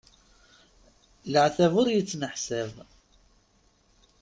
Leɛtab 1.31 1.73
ur 1.81 1.87
yettneḥsab! 1.91 2.73